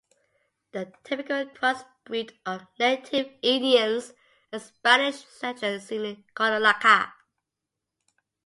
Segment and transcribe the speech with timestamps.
[0.71, 4.13] The typical cross-breed of native Indians
[4.51, 7.11] and Spanish settlers is seen in Cololaca.